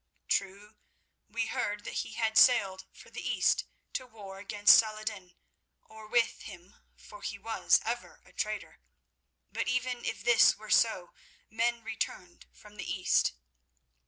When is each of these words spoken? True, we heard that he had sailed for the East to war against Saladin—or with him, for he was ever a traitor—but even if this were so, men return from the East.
True, 0.27 0.77
we 1.29 1.45
heard 1.45 1.83
that 1.85 1.99
he 2.01 2.13
had 2.13 2.35
sailed 2.35 2.87
for 2.91 3.11
the 3.11 3.21
East 3.21 3.65
to 3.93 4.07
war 4.07 4.39
against 4.39 4.79
Saladin—or 4.79 6.07
with 6.07 6.41
him, 6.41 6.73
for 6.95 7.21
he 7.21 7.37
was 7.37 7.79
ever 7.85 8.19
a 8.25 8.33
traitor—but 8.33 9.67
even 9.67 10.03
if 10.03 10.23
this 10.23 10.55
were 10.57 10.71
so, 10.71 11.11
men 11.51 11.83
return 11.83 12.39
from 12.51 12.77
the 12.77 12.91
East. 12.91 13.33